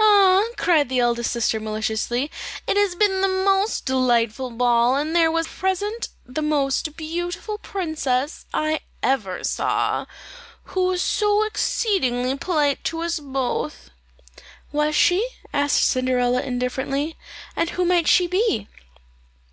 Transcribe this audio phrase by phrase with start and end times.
[0.00, 2.32] "Ah," cried the eldest sister maliciously,
[2.66, 8.44] "it has been the most delightful ball, and there was present the most beautiful princess
[8.52, 10.06] I ever saw,
[10.74, 13.90] who was so exceedingly polite to us both."
[14.72, 17.14] "Was she?" said Cinderella indifferently;
[17.54, 18.66] "and who might she be?"